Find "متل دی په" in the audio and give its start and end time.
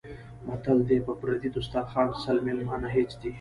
0.47-1.13